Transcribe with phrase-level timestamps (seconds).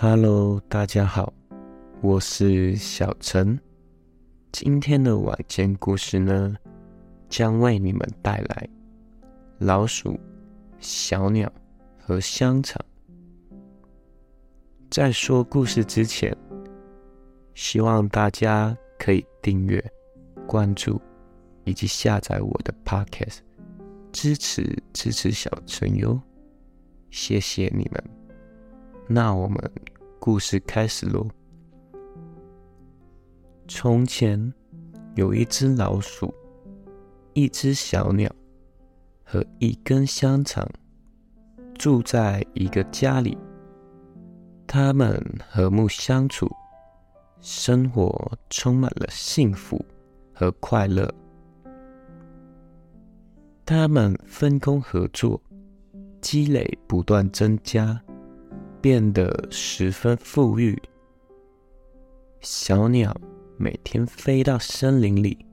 [0.00, 1.32] Hello，大家好，
[2.02, 3.58] 我是小陈。
[4.52, 6.54] 今天的晚间故事呢，
[7.28, 8.68] 将为你们带来
[9.58, 10.16] 老鼠、
[10.78, 11.52] 小鸟
[11.98, 12.80] 和香肠。
[14.88, 16.32] 在说故事之前，
[17.54, 19.84] 希望大家可以订阅、
[20.46, 21.02] 关注
[21.64, 23.38] 以及下载我的 Podcast，
[24.12, 26.22] 支持支持小陈哟，
[27.10, 28.17] 谢谢你们。
[29.10, 29.58] 那我们
[30.18, 31.26] 故事开始喽。
[33.66, 34.52] 从前
[35.14, 36.32] 有一只老鼠，
[37.32, 38.30] 一只小鸟
[39.24, 40.68] 和一根香肠，
[41.74, 43.38] 住在一个家里。
[44.66, 45.18] 他们
[45.48, 46.46] 和睦相处，
[47.40, 49.82] 生活充满了幸福
[50.34, 51.10] 和快乐。
[53.64, 55.40] 他们分工合作，
[56.20, 57.98] 积累不断增加，
[58.80, 60.80] 变得十分富裕。
[62.40, 63.14] 小鸟
[63.56, 65.44] 每天飞到森林里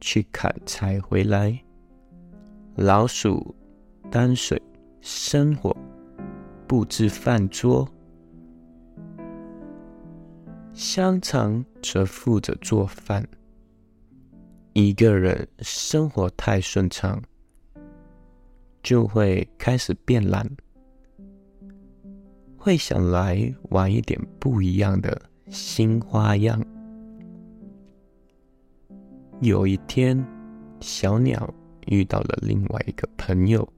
[0.00, 1.62] 去砍柴回来，
[2.74, 3.54] 老鼠
[4.10, 4.60] 担水
[5.00, 5.76] 生火，
[6.66, 7.88] 布置饭桌。
[10.72, 13.24] 香肠则负责做饭。
[14.72, 17.22] 一个人生活太顺畅，
[18.82, 20.44] 就会开始变懒，
[22.64, 25.20] 会想来玩一点不一样的
[25.50, 26.58] 新花样。
[29.42, 30.24] 有一天，
[30.80, 31.52] 小鸟
[31.88, 33.70] 遇到了另外一个朋友，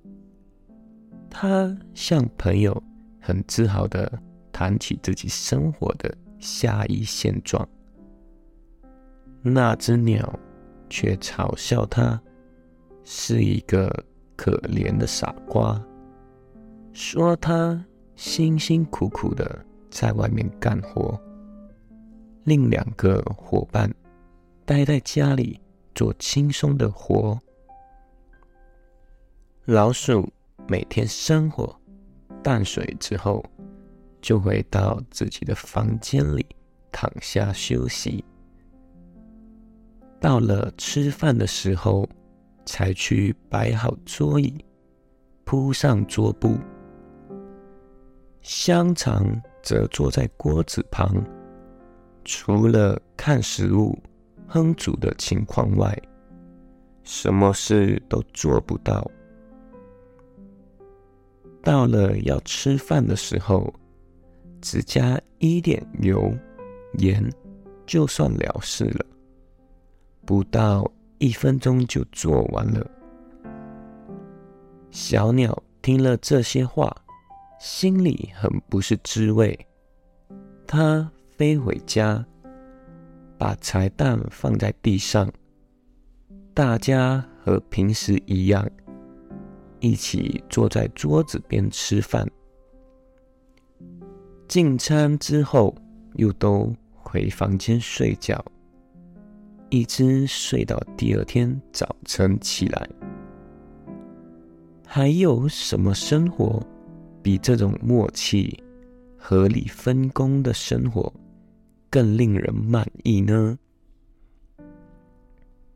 [1.29, 2.81] 他向朋友
[3.21, 6.17] 很自豪的谈起自己生活的。
[6.39, 7.69] 下一现状，
[9.43, 10.39] 那只鸟
[10.89, 12.23] 却嘲笑他
[13.03, 13.91] 是一个
[14.37, 15.83] 可怜的傻瓜，
[16.93, 17.85] 说他
[18.17, 21.17] 辛辛苦苦的在外面干活，
[22.45, 23.89] 另两个伙伴
[24.65, 25.61] 待在家里
[25.95, 27.39] 做轻松的活。
[29.67, 30.29] 老鼠
[30.67, 31.79] 每天生火、
[32.43, 33.45] 淡水之后。
[34.23, 36.45] 就会到自己的房间里
[36.91, 38.25] 躺下休息。
[40.19, 42.09] 到了吃饭的时候，
[42.65, 44.53] 才去摆好桌椅，
[45.45, 46.59] 铺上桌布。
[48.49, 49.27] 香肠
[49.61, 51.13] 则坐在锅子旁，
[52.25, 53.99] 除了看食物
[54.49, 56.01] 烹煮的情况外，
[57.03, 59.05] 什么事都做不到。
[61.61, 63.75] 到了要吃饭的时候。
[64.63, 66.35] 只加一点油、
[66.95, 67.23] 盐，
[67.85, 69.07] 就算了事了。
[70.25, 72.85] 不到一分钟就做完了。
[74.91, 76.91] 小鸟听了这些话，
[77.59, 79.59] 心里很不是滋味。
[80.67, 82.25] 它飞回家，
[83.39, 85.31] 把彩蛋放在地上，
[86.53, 88.69] 大家和平时一样，
[89.81, 92.29] 一起坐在桌子边吃饭。
[94.49, 95.75] 进餐之后，
[96.15, 98.45] 又都回房间睡觉，
[99.71, 102.89] 一直睡到第二天早晨起来。
[104.87, 106.65] 还有什么生活
[107.27, 108.57] 比这种默契、
[109.19, 111.13] 合理分工的生活
[111.91, 113.59] 更令人满意呢？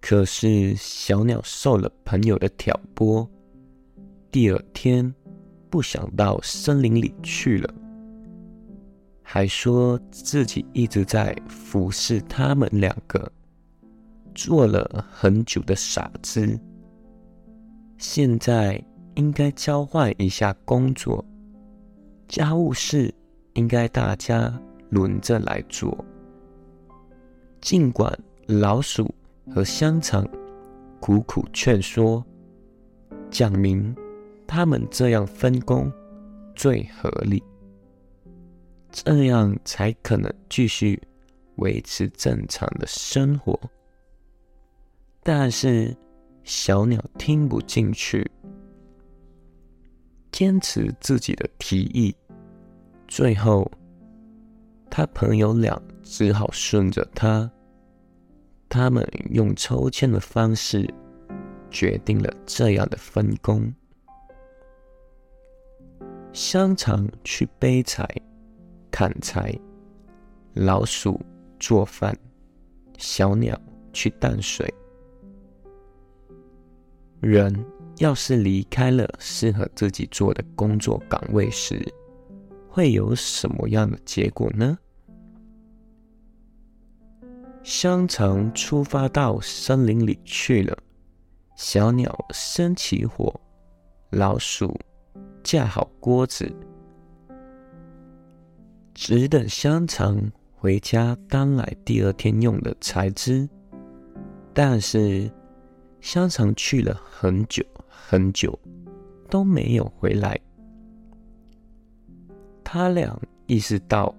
[0.01, 3.29] 可是小鸟受了朋友的挑拨，
[4.31, 5.13] 第二天
[5.69, 7.75] 不想到森林里去了。
[9.21, 13.29] 还说自己一直在服侍他们两个，
[14.37, 16.57] 做了很久的傻子。
[17.99, 18.81] 现在
[19.17, 21.25] 应该交换一下工作，
[22.31, 23.13] 家务事
[23.55, 24.57] 应该大家
[24.91, 25.93] 轮着来做。
[27.61, 29.13] 尽管老鼠
[29.53, 30.25] 和香肠
[31.01, 32.25] 苦苦劝说，
[33.33, 33.93] 讲明
[34.47, 35.93] 他们这样分工
[36.55, 37.43] 最合理。
[38.93, 41.01] 这样才可能继续
[41.57, 43.59] 维持正常的生活，
[45.25, 45.97] 但是
[46.45, 48.29] 小鸟听不进去，
[50.31, 52.15] 坚持自己的提议。
[53.11, 53.69] 最后，
[54.89, 57.51] 他朋友俩只好顺着他。
[58.69, 60.89] 他们用抽签的方式
[61.73, 63.75] 决定了这样的分工：
[66.33, 68.09] 香肠去背柴。
[68.93, 69.53] 砍柴，
[70.55, 71.21] 老鼠
[71.59, 72.17] 做饭，
[72.97, 73.61] 小鸟
[73.93, 74.73] 去淡水。
[77.21, 77.53] 人
[77.99, 81.85] 要是离开了适合自己做的工作岗位时，
[82.73, 84.79] 会有什么样的结果呢？
[87.65, 90.79] 香肠出发到森林里去了，
[91.57, 93.39] 小鸟生起火，
[94.11, 94.79] 老鼠
[95.43, 96.49] 架好锅子，
[98.95, 103.49] 只等香肠回家搬来第二天用的材质。
[104.55, 105.29] 但是
[106.01, 108.59] 香肠去了很久很久
[109.29, 110.41] 都没有回来，
[112.73, 114.15] 他俩意识到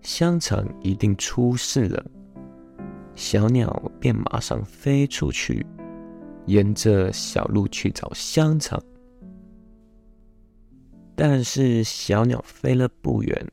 [0.00, 2.04] 香肠一定出事了。
[3.14, 5.64] 小鸟便马上飞出去，
[6.46, 8.82] 沿着小路去找香肠。
[11.14, 13.46] 但是小鸟飞了不远，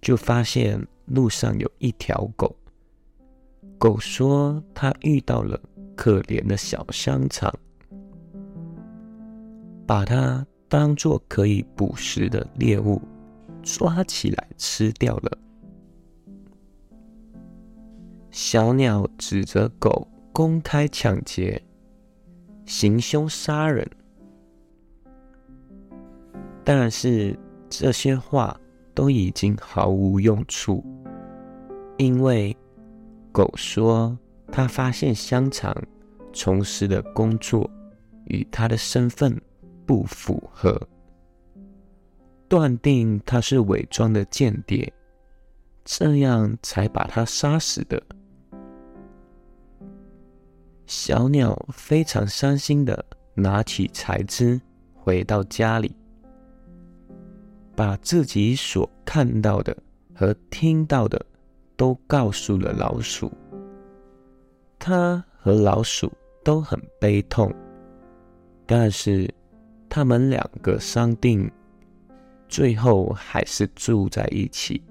[0.00, 2.52] 就发现路上有一条狗。
[3.78, 5.56] 狗说：“它遇到了
[5.94, 7.54] 可怜的小香肠，
[9.86, 13.00] 把它当做可以捕食的猎物，
[13.66, 15.38] 抓起来吃掉了。”
[18.30, 21.60] 小鸟指责狗公开抢劫、
[22.64, 23.88] 行凶杀人，
[26.62, 27.36] 但是
[27.68, 28.58] 这些话
[28.94, 30.84] 都已经毫无用处，
[31.96, 32.56] 因为
[33.32, 34.16] 狗说
[34.52, 35.74] 他发现香肠
[36.32, 37.68] 从事的工作
[38.26, 39.40] 与他的身份
[39.86, 40.78] 不符合，
[42.48, 44.92] 断定他是伪装的间谍，
[45.84, 48.02] 这样才把他杀死的。
[50.86, 53.04] 小鸟非常伤心的
[53.34, 54.60] 拿起柴枝，
[54.94, 55.94] 回到家里，
[57.74, 59.76] 把自己所看到的
[60.14, 61.20] 和听到的
[61.76, 63.30] 都告诉了老鼠。
[64.78, 66.12] 他和老鼠
[66.44, 67.52] 都很悲痛，
[68.64, 69.28] 但是
[69.88, 71.50] 他们两个商定，
[72.48, 74.82] 最后还是住在一起。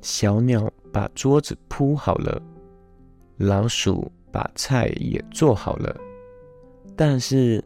[0.00, 2.40] 小鸟把桌子铺好了。
[3.38, 5.96] 老鼠把菜也做好了，
[6.94, 7.62] 但是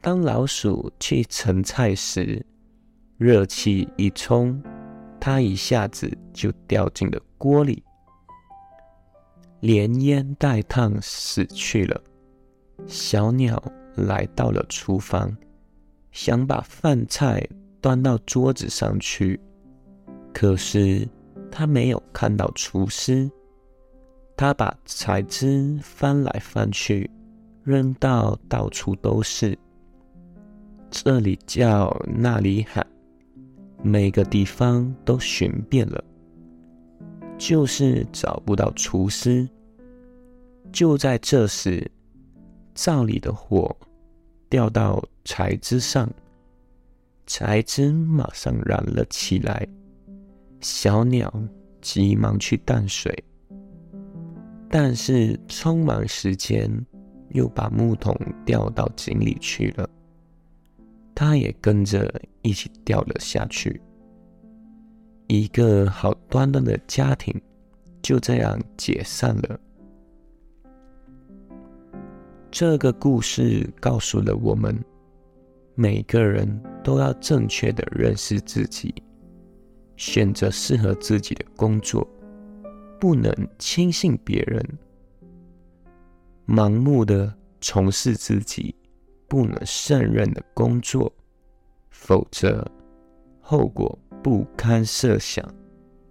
[0.00, 2.44] 当老鼠去盛菜时，
[3.16, 4.60] 热气一冲，
[5.20, 7.80] 它一下子就掉进了锅里，
[9.60, 12.02] 连烟带烫死去了。
[12.86, 13.62] 小鸟
[13.94, 15.34] 来到了厨房，
[16.14, 17.44] 想把饭菜
[17.80, 19.38] 端到桌子上去，
[20.32, 21.06] 可是
[21.50, 23.28] 他没有看到厨师。
[24.36, 27.10] 他把柴枝翻来翻去，
[27.64, 29.58] 扔到到处都是。
[30.88, 32.86] 这里叫，那里喊，
[33.82, 36.02] 每个地方都寻遍了，
[37.36, 39.48] 就是找不到厨师。
[40.70, 41.90] 就在这时，
[42.72, 43.76] 灶里的火
[44.54, 46.08] 掉到柴枝上，
[47.26, 49.66] 柴枝马上燃了起来。
[50.60, 51.42] 小鸟
[51.80, 53.12] 急忙去淡水。
[54.70, 56.70] 但是匆忙时间，
[57.30, 58.16] 又把木桶
[58.46, 59.90] 掉到井里去了，
[61.16, 62.08] 他也跟着
[62.42, 63.82] 一起掉了下去。
[65.26, 67.34] 一个好端端的家庭
[68.00, 69.58] 就这样解散了。
[72.54, 74.78] 这个故事告诉了我们，
[75.74, 76.48] 每个人
[76.84, 78.94] 都要正确的认识自己，
[79.96, 82.08] 选择适合自己的工作。
[83.00, 84.64] 不能轻信别人，
[86.46, 88.72] 盲目的从事自己
[89.26, 91.12] 不能胜任的工作，
[91.90, 92.64] 否则
[93.40, 95.44] 后果不堪设想，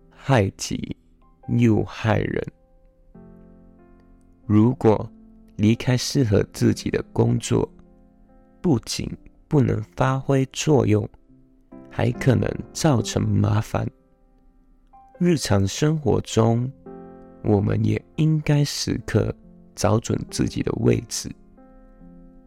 [0.10, 0.98] 害己
[1.48, 2.46] 又害人。
[4.46, 5.10] 如果
[5.56, 7.70] 离开适合自己的工作，
[8.62, 9.10] 不仅
[9.48, 11.08] 不能发挥作用，
[11.90, 13.88] 还可能造成麻烦。
[15.20, 16.72] 日常生活中。
[17.46, 19.36] 我们也应该时刻
[19.76, 21.30] 找准自己的位置，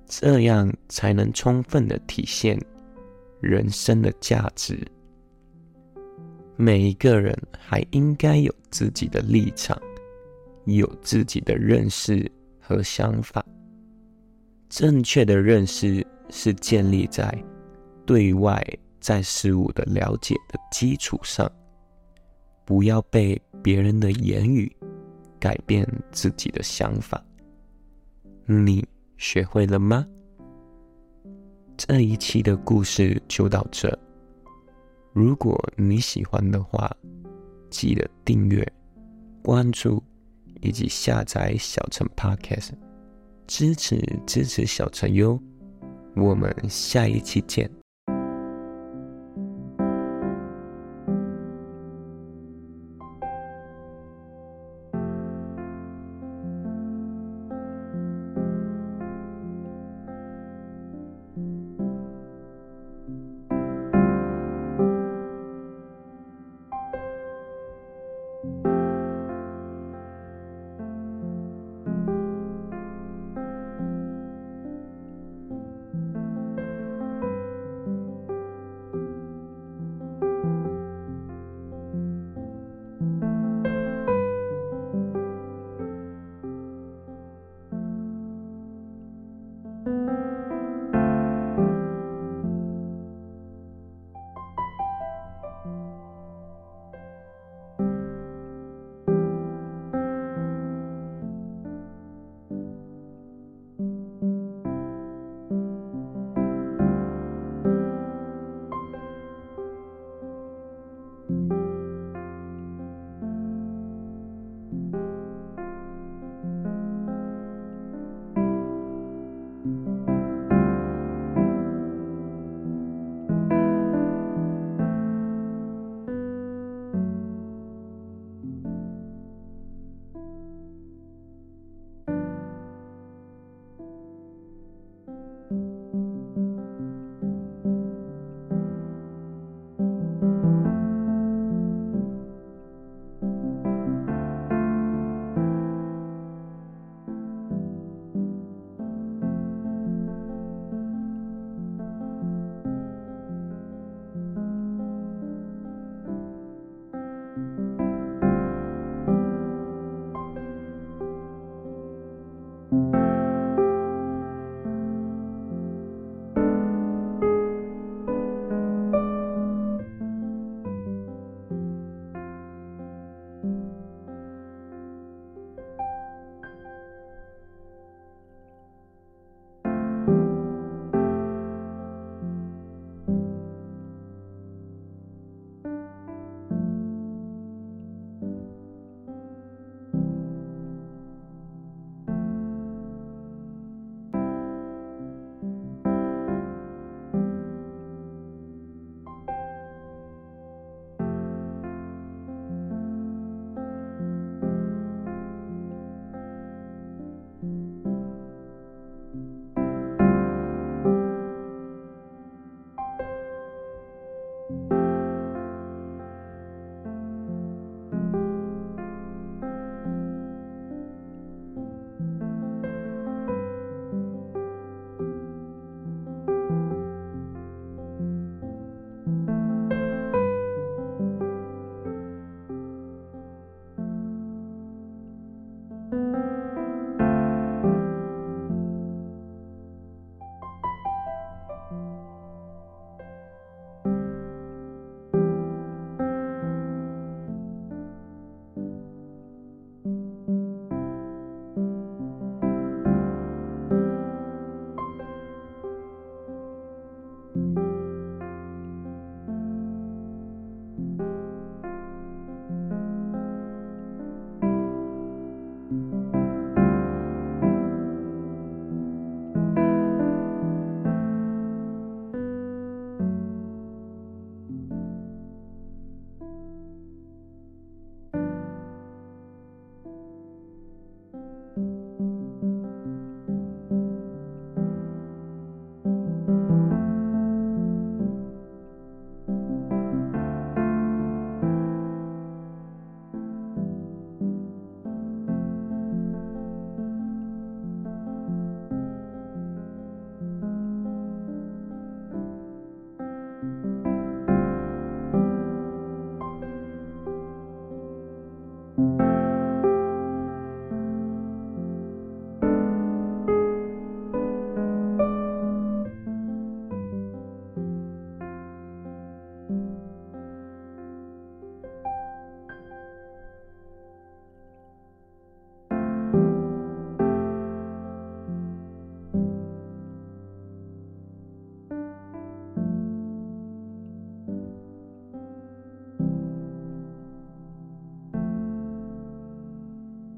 [0.06, 2.58] 这样才能充分的体现
[3.42, 4.78] 人生的价值。
[6.56, 9.78] 每一个人还应该有自己的立场，
[10.64, 12.32] 有自己的认识
[12.66, 13.44] 和想法。
[14.68, 17.32] 正确的认识是建立在
[18.04, 18.60] 对外
[18.98, 21.48] 在事物的了解的基础上，
[22.64, 24.74] 不要被别人的言语。
[25.38, 27.22] 改变自己的想法，
[28.46, 28.84] 你
[29.18, 30.04] 学会了吗？
[31.76, 33.96] 这一期的故事就到这。
[35.12, 36.90] 如果你喜欢的话，
[37.70, 38.66] 记得订阅、
[39.42, 40.02] 关注
[40.60, 42.70] 以及下载小陈 Podcast，
[43.46, 45.40] 支持支持小陈哟。
[46.14, 47.70] 我们下一期见。